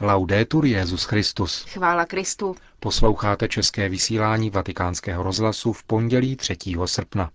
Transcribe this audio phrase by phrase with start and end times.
[0.00, 1.64] Laudetur Jezus Christus.
[1.64, 2.56] Chvála Kristu.
[2.80, 6.56] Posloucháte české vysílání Vatikánského rozhlasu v pondělí 3.
[6.84, 7.30] srpna.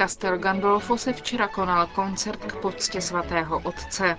[0.00, 4.16] Castel Gandolfo se včera konal koncert k poctě svatého otce.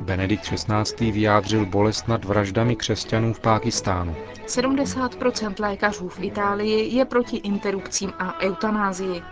[0.00, 1.12] Benedikt XVI.
[1.12, 4.16] vyjádřil bolest nad vraždami křesťanů v Pákistánu.
[4.46, 9.22] 70% lékařů v Itálii je proti interrupcím a eutanázii.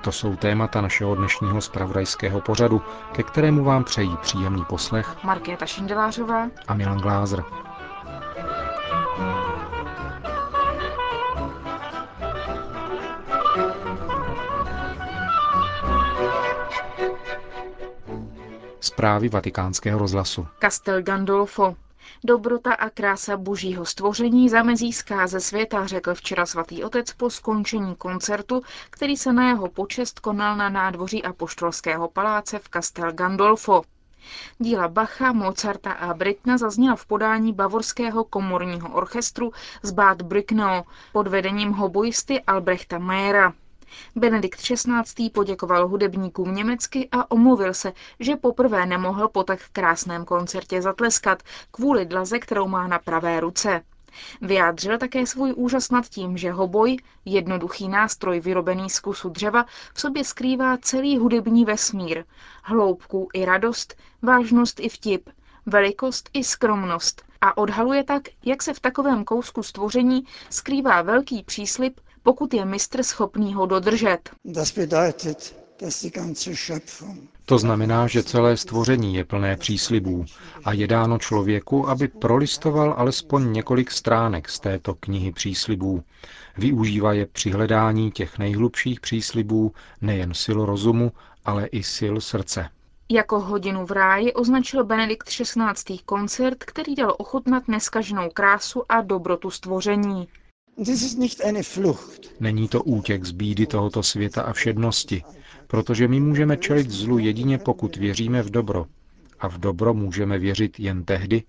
[0.00, 2.82] To jsou témata našeho dnešního spravodajského pořadu,
[3.12, 7.44] ke kterému vám přejí příjemný poslech Markéta Šindelářová a Milan Glázer.
[19.02, 20.46] Zprávy vatikánského rozhlasu.
[20.60, 21.76] Castel Gandolfo.
[22.24, 28.62] Dobrota a krása božího stvoření zamezí zkáze světa, řekl včera svatý otec po skončení koncertu,
[28.90, 33.82] který se na jeho počest konal na nádvoří Apoštolského paláce v Castel Gandolfo.
[34.58, 41.28] Díla Bacha, Mozarta a Britna zazněla v podání bavorského komorního orchestru z Bad Brücknow pod
[41.28, 43.52] vedením hobojisty Albrechta Mayera.
[44.16, 45.30] Benedikt XVI.
[45.30, 52.06] poděkoval hudebníkům německy a omluvil se, že poprvé nemohl po tak krásném koncertě zatleskat kvůli
[52.06, 53.82] dlaze, kterou má na pravé ruce.
[54.40, 60.00] Vyjádřil také svůj úžas nad tím, že hoboj, jednoduchý nástroj vyrobený z kusu dřeva, v
[60.00, 62.24] sobě skrývá celý hudební vesmír,
[62.62, 65.30] hloubku i radost, vážnost i vtip,
[65.66, 72.00] velikost i skromnost a odhaluje tak, jak se v takovém kousku stvoření skrývá velký příslip
[72.22, 74.30] pokud je mistr schopný ho dodržet.
[77.46, 80.24] To znamená, že celé stvoření je plné příslibů
[80.64, 86.02] a je dáno člověku, aby prolistoval alespoň několik stránek z této knihy příslibů.
[86.58, 91.12] Využívá je při hledání těch nejhlubších příslibů nejen sil rozumu,
[91.44, 92.68] ale i sil srdce.
[93.08, 95.98] Jako hodinu v ráji označil Benedikt XVI.
[96.04, 100.28] koncert, který dal ochutnat neskaženou krásu a dobrotu stvoření.
[102.40, 105.22] Není to útěk z bídy tohoto světa a všednosti,
[105.66, 108.86] protože my můžeme čelit zlu jedině pokud věříme v dobro.
[109.40, 111.42] A v dobro můžeme věřit jen tehdy,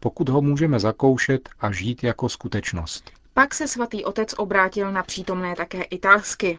[0.00, 3.17] pokud ho můžeme zakoušet a žít jako skutečnost.
[3.38, 6.58] Pak se svatý otec obrátil na přítomné také italsky.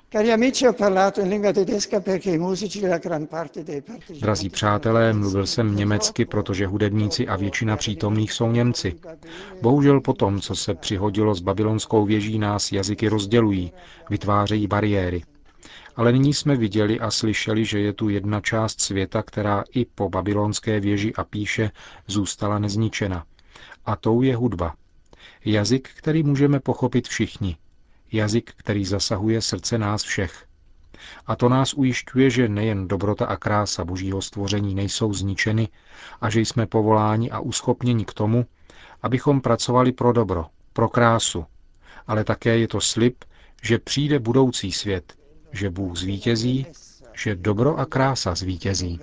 [4.22, 8.96] Drazí přátelé, mluvil jsem německy, protože hudebníci a většina přítomných jsou Němci.
[9.62, 13.72] Bohužel potom, co se přihodilo s babylonskou věží, nás jazyky rozdělují,
[14.10, 15.24] vytvářejí bariéry.
[15.96, 20.10] Ale nyní jsme viděli a slyšeli, že je tu jedna část světa, která i po
[20.10, 21.72] babylonské věži a píše
[22.08, 23.24] zůstala nezničena.
[23.86, 24.76] A tou je hudba.
[25.46, 27.58] Jazyk, který můžeme pochopit všichni.
[28.12, 30.46] Jazyk, který zasahuje srdce nás všech.
[31.28, 35.68] A to nás ujišťuje, že nejen dobrota a krása božího stvoření nejsou zničeny
[36.22, 38.46] a že jsme povoláni a uschopněni k tomu,
[39.02, 41.46] abychom pracovali pro dobro, pro krásu,
[42.08, 43.24] ale také je to slib,
[43.62, 45.14] že přijde budoucí svět,
[45.52, 46.66] že Bůh zvítězí,
[47.14, 49.00] že dobro a krása zvítězí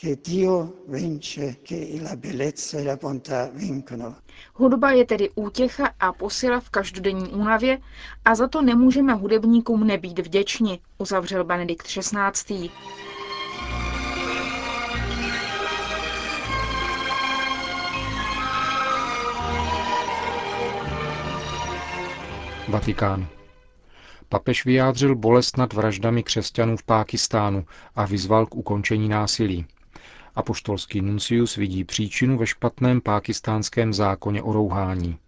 [0.00, 4.16] che Dio vince, che la bellezza e la bontà vincono.
[4.52, 7.78] Hudba je tedy útěcha a posila v každodenní únavě
[8.24, 12.70] a za to nemůžeme hudebníkům nebýt vděční, uzavřel Benedikt XVI.
[22.68, 23.26] Vatikán.
[24.28, 27.64] Papež vyjádřil bolest nad vraždami křesťanů v Pákistánu
[27.96, 29.66] a vyzval k ukončení násilí.
[30.38, 35.18] Apoštolský nuncius vidí příčinu ve špatném pákistánském zákoně o rouhání.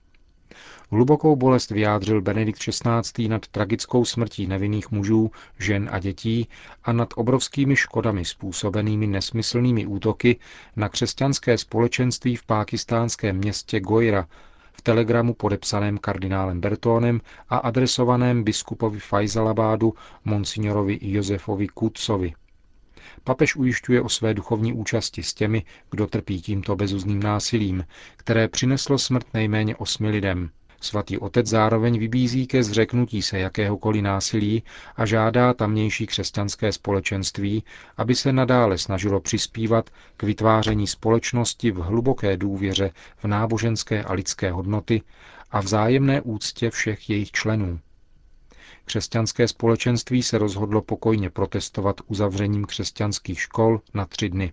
[0.91, 3.29] Hlubokou bolest vyjádřil Benedikt XVI.
[3.29, 6.49] nad tragickou smrtí nevinných mužů, žen a dětí
[6.85, 10.39] a nad obrovskými škodami způsobenými nesmyslnými útoky
[10.77, 14.27] na křesťanské společenství v pákistánském městě Gojra
[14.73, 19.95] v telegramu podepsaném kardinálem Bertónem a adresovaném biskupovi Fajzalabádu
[20.25, 22.33] monsignorovi Josefovi Kutsovi.
[23.25, 27.85] Papež ujišťuje o své duchovní účasti s těmi, kdo trpí tímto bezuzným násilím,
[28.17, 30.51] které přineslo smrt nejméně osmi lidem.
[30.83, 34.63] Svatý otec zároveň vybízí ke zřeknutí se jakéhokoliv násilí
[34.97, 37.65] a žádá tamnější křesťanské společenství,
[37.97, 44.51] aby se nadále snažilo přispívat k vytváření společnosti v hluboké důvěře v náboženské a lidské
[44.51, 45.03] hodnoty
[45.51, 47.81] a vzájemné úctě všech jejich členů.
[48.91, 54.53] Křesťanské společenství se rozhodlo pokojně protestovat uzavřením křesťanských škol na tři dny.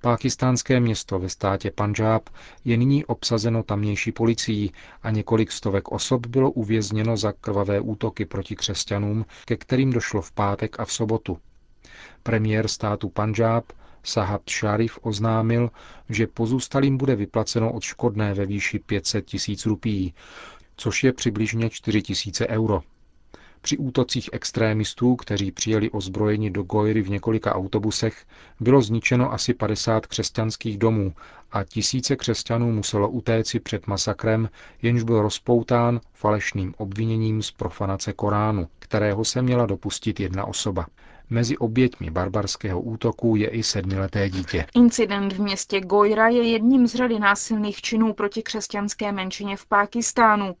[0.00, 2.28] Pákistánské město ve státě Panžáb
[2.64, 4.72] je nyní obsazeno tamnější policií
[5.02, 10.32] a několik stovek osob bylo uvězněno za krvavé útoky proti křesťanům, ke kterým došlo v
[10.32, 11.38] pátek a v sobotu.
[12.22, 13.64] Premiér státu Panžáb
[14.02, 15.70] Sahab Sharif oznámil,
[16.08, 20.14] že pozůstalým bude vyplaceno odškodné ve výši 500 tisíc rupií,
[20.76, 22.82] což je přibližně 4 tisíce euro.
[23.62, 28.24] Při útocích extrémistů, kteří přijeli ozbrojeni do Gojry v několika autobusech,
[28.60, 31.14] bylo zničeno asi 50 křesťanských domů
[31.52, 34.48] a tisíce křesťanů muselo utéci před masakrem,
[34.82, 40.86] jenž byl rozpoután falešným obviněním z profanace Koránu, kterého se měla dopustit jedna osoba.
[41.32, 44.66] Mezi oběťmi barbarského útoku je i sedmileté dítě.
[44.74, 50.54] Incident v městě Gojra je jedním z řady násilných činů proti křesťanské menšině v Pákistánu.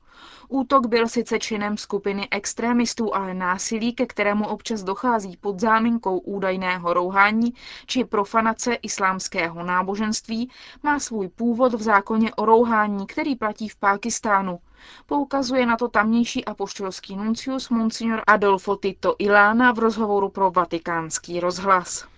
[0.48, 6.94] Útok byl sice činem skupiny extrémistů, ale násilí, ke kterému občas dochází pod záminkou údajného
[6.94, 7.54] rouhání
[7.86, 10.50] či profanace islámského náboženství,
[10.82, 14.58] má svůj původ v zákoně o rouhání, který platí v Pákistánu.
[15.06, 22.08] Poukazuje na to tamnější apoštolský nuncius Monsignor Adolfo Tito Ilána v rozhovoru pro vatikánský rozhlas.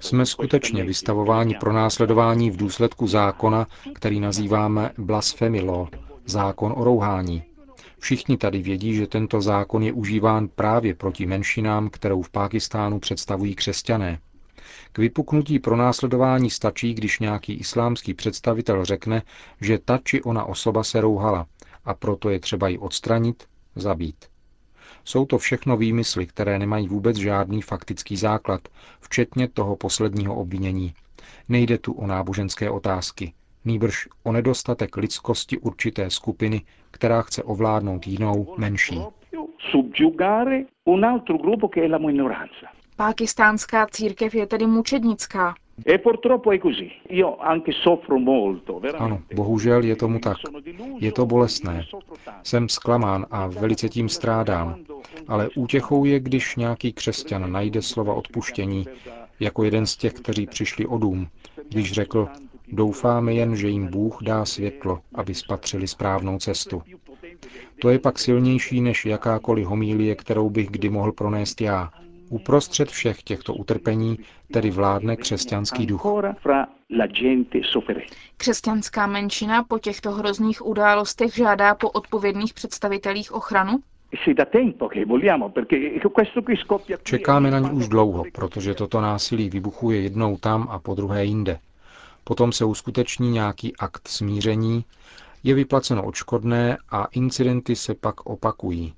[0.00, 5.88] Jsme skutečně vystavováni pro následování v důsledku zákona, který nazýváme blasphemy law,
[6.26, 7.42] zákon o rouhání.
[7.98, 13.54] Všichni tady vědí, že tento zákon je užíván právě proti menšinám, kterou v Pákistánu představují
[13.54, 14.18] křesťané.
[14.92, 19.22] K vypuknutí pronásledování stačí, když nějaký islámský představitel řekne,
[19.60, 21.46] že ta či ona osoba se rouhala
[21.84, 23.44] a proto je třeba ji odstranit,
[23.74, 24.24] zabít.
[25.04, 28.60] Jsou to všechno výmysly, které nemají vůbec žádný faktický základ,
[29.00, 30.94] včetně toho posledního obvinění.
[31.48, 33.32] Nejde tu o náboženské otázky,
[33.64, 39.00] nýbrž o nedostatek lidskosti určité skupiny, která chce ovládnout jinou, menší.
[42.98, 45.54] Pákistánská církev je tedy mučednická.
[45.86, 45.98] E
[48.98, 50.36] ano, bohužel je tomu tak.
[50.98, 51.84] Je to bolestné.
[52.42, 54.76] Jsem zklamán a velice tím strádám.
[55.28, 58.86] Ale útěchou je, když nějaký křesťan najde slova odpuštění,
[59.40, 61.28] jako jeden z těch, kteří přišli o dům,
[61.68, 62.28] když řekl,
[62.72, 66.82] doufáme jen, že jim Bůh dá světlo, aby spatřili správnou cestu.
[67.80, 71.90] To je pak silnější než jakákoliv homílie, kterou bych kdy mohl pronést já.
[72.28, 74.18] Uprostřed všech těchto utrpení
[74.52, 76.02] tedy vládne křesťanský duch.
[78.36, 83.78] Křesťanská menšina po těchto hrozných událostech žádá po odpovědných představitelích ochranu?
[87.02, 91.58] Čekáme na ní už dlouho, protože toto násilí vybuchuje jednou tam a po druhé jinde.
[92.24, 94.84] Potom se uskuteční nějaký akt smíření,
[95.42, 98.94] je vyplaceno odškodné a incidenty se pak opakují.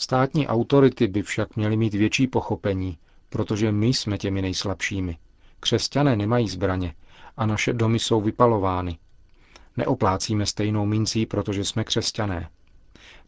[0.00, 2.98] Státní autority by však měly mít větší pochopení,
[3.28, 5.18] protože my jsme těmi nejslabšími.
[5.60, 6.94] Křesťané nemají zbraně
[7.36, 8.98] a naše domy jsou vypalovány.
[9.76, 12.48] Neoplácíme stejnou mincí, protože jsme křesťané.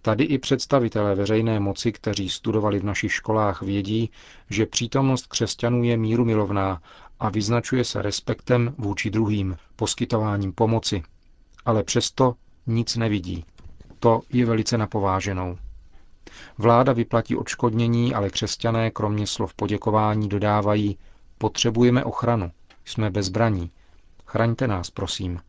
[0.02, 4.10] Tady i představitelé veřejné moci, kteří studovali v našich školách, vědí,
[4.50, 6.82] že přítomnost křesťanů je míru milovná
[7.20, 11.02] a vyznačuje se respektem vůči druhým, poskytováním pomoci.
[11.64, 12.34] Ale přesto
[12.66, 13.44] nic nevidí.
[13.98, 15.58] To je velice napováženou.
[16.58, 20.98] Vláda vyplatí odškodnění, ale křesťané kromě slov poděkování dodávají
[21.38, 22.50] potřebujeme ochranu,
[22.84, 23.70] jsme bezbraní.
[24.26, 25.40] Chraňte nás, prosím.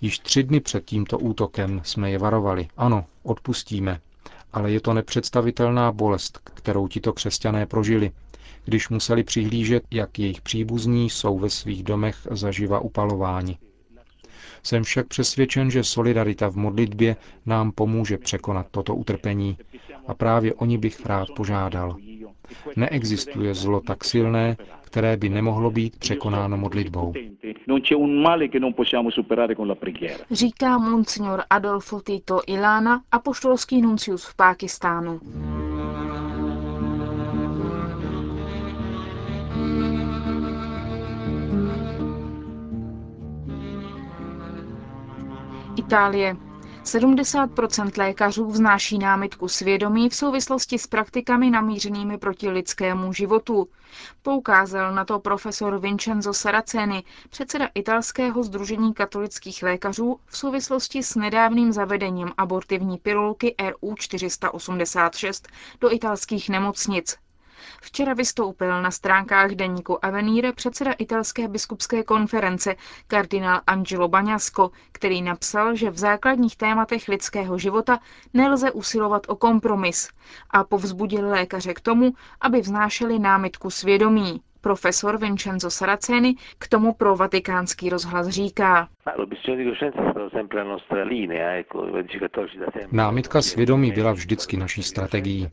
[0.00, 2.68] Již tři dny před tímto útokem jsme je varovali.
[2.76, 4.00] Ano, odpustíme,
[4.52, 8.12] ale je to nepředstavitelná bolest, kterou tito křesťané prožili,
[8.64, 13.58] když museli přihlížet, jak jejich příbuzní jsou ve svých domech zaživa upalováni.
[14.62, 19.56] Jsem však přesvědčen, že solidarita v modlitbě nám pomůže překonat toto utrpení
[20.06, 21.96] a právě oni bych rád požádal.
[22.76, 27.12] Neexistuje zlo tak silné, které by nemohlo být překonáno modlitbou.
[30.30, 35.20] Říká monsignor Adolfo Tito Ilana, apoštolský nuncius v Pákistánu.
[45.88, 46.36] Itálie.
[46.84, 53.68] 70% lékařů vznáší námitku svědomí v souvislosti s praktikami namířenými proti lidskému životu.
[54.22, 61.72] Poukázal na to profesor Vincenzo Saraceni, předseda italského združení katolických lékařů v souvislosti s nedávným
[61.72, 65.48] zavedením abortivní pilulky RU 486
[65.80, 67.16] do italských nemocnic.
[67.80, 75.74] Včera vystoupil na stránkách deníku Avenire předseda italské biskupské konference kardinál Angelo Baňasko, který napsal,
[75.76, 77.98] že v základních tématech lidského života
[78.34, 80.08] nelze usilovat o kompromis
[80.50, 84.40] a povzbudil lékaře k tomu, aby vznášeli námitku svědomí.
[84.60, 88.88] Profesor Vincenzo Saraceni k tomu pro vatikánský rozhlas říká.
[92.92, 95.48] Námitka svědomí byla vždycky naší strategií.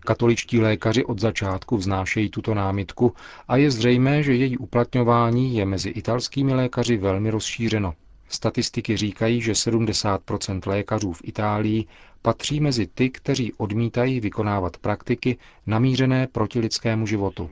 [0.00, 3.14] Katoličtí lékaři od začátku vznášejí tuto námitku
[3.48, 7.94] a je zřejmé, že její uplatňování je mezi italskými lékaři velmi rozšířeno.
[8.28, 11.84] Statistiky říkají, že 70% lékařů v Itálii
[12.22, 17.50] patří mezi ty, kteří odmítají vykonávat praktiky namířené proti lidskému životu.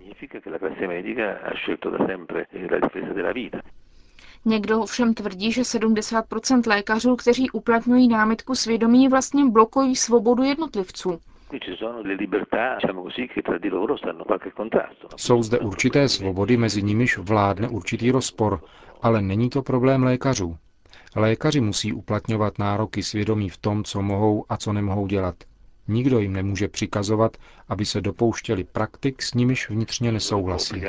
[4.44, 11.18] Někdo ovšem tvrdí, že 70% lékařů, kteří uplatňují námitku svědomí, vlastně blokují svobodu jednotlivců.
[15.16, 18.60] Jsou zde určité svobody, mezi nimiž vládne určitý rozpor,
[19.02, 20.56] ale není to problém lékařů.
[21.16, 25.34] Lékaři musí uplatňovat nároky svědomí v tom, co mohou a co nemohou dělat.
[25.88, 27.36] Nikdo jim nemůže přikazovat,
[27.68, 30.82] aby se dopouštěli praktik, s nimiž vnitřně nesouhlasí.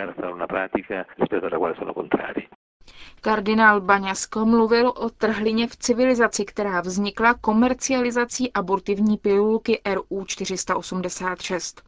[3.22, 11.82] Kardinál Baňasko mluvil o trhlině v civilizaci, která vznikla komercializací abortivní pilulky RU 486.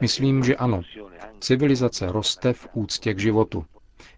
[0.00, 0.82] Myslím, že ano.
[1.40, 3.64] Civilizace roste v úctě k životu.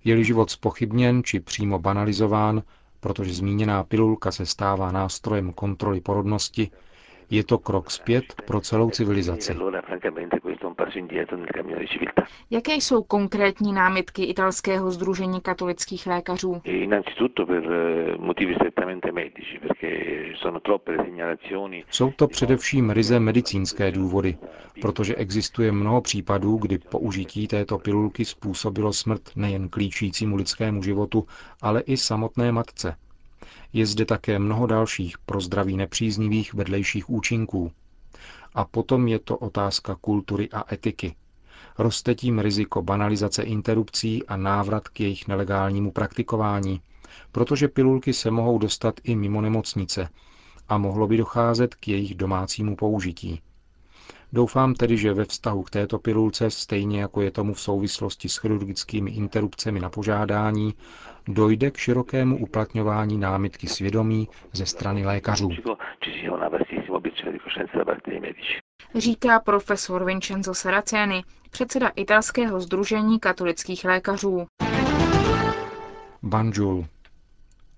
[0.04, 2.62] Je-li život spochybněn či přímo banalizován,
[3.02, 6.70] protože zmíněná pilulka se stává nástrojem kontroly porodnosti,
[7.30, 9.56] je to krok zpět pro celou civilizaci.
[12.50, 16.62] Jaké jsou konkrétní námitky italského združení katolických lékařů?
[16.64, 17.02] E eh,
[21.90, 24.38] jsou to především ryze medicínské důvody,
[24.80, 31.26] protože existuje mnoho případů, kdy použití této pilulky způsobilo smrt nejen klíčícímu lidskému životu,
[31.62, 32.96] ale i samotné matce.
[33.72, 37.72] Je zde také mnoho dalších pro zdraví nepříznivých vedlejších účinků.
[38.54, 41.14] A potom je to otázka kultury a etiky.
[41.78, 46.80] Roste tím riziko banalizace interrupcí a návrat k jejich nelegálnímu praktikování,
[47.32, 50.08] protože pilulky se mohou dostat i mimo nemocnice
[50.68, 53.40] a mohlo by docházet k jejich domácímu použití.
[54.34, 58.36] Doufám tedy, že ve vztahu k této pilulce, stejně jako je tomu v souvislosti s
[58.36, 60.74] chirurgickými interrupcemi na požádání,
[61.28, 65.50] dojde k širokému uplatňování námitky svědomí ze strany lékařů.
[68.94, 74.46] Říká profesor Vincenzo Saraceni, předseda italského združení katolických lékařů.
[76.22, 76.86] Banjul.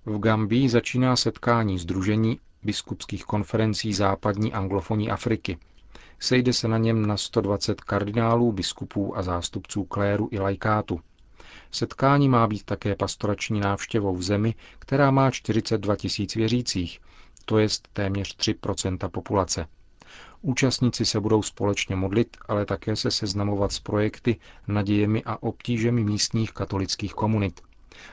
[0.06, 5.58] V Gambii začíná setkání združení biskupských konferencí západní anglofonní Afriky–
[6.24, 11.00] Sejde se na něm na 120 kardinálů, biskupů a zástupců kléru i lajkátu.
[11.70, 17.00] Setkání má být také pastorační návštěvou v zemi, která má 42 tisíc věřících,
[17.44, 19.66] to je téměř 3% populace.
[20.42, 24.36] Účastníci se budou společně modlit, ale také se seznamovat s projekty,
[24.68, 27.60] nadějemi a obtížemi místních katolických komunit.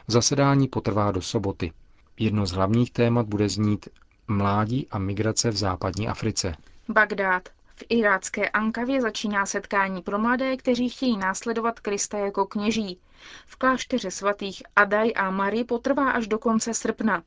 [0.08, 1.72] Zasedání potrvá do soboty.
[2.20, 3.89] Jedno z hlavních témat bude znít
[4.27, 6.56] mládí a migrace v západní Africe.
[6.88, 7.50] Bagdád.
[7.81, 13.00] V irácké Ankavě začíná setkání pro mladé, kteří chtějí následovat Krista jako kněží.
[13.45, 17.23] V klášteře svatých Adaj a Mari potrvá až do konce srpna.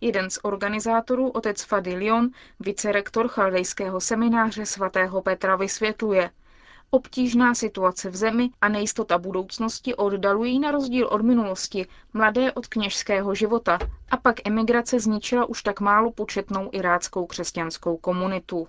[0.00, 2.28] Jeden z organizátorů, otec Fadilion,
[2.60, 6.30] vicerektor chaldejského semináře svatého Petra, vysvětluje.
[6.90, 13.34] Obtížná situace v zemi a nejistota budoucnosti oddalují na rozdíl od minulosti mladé od kněžského
[13.34, 13.78] života
[14.10, 18.68] a pak emigrace zničila už tak málo početnou iráckou křesťanskou komunitu.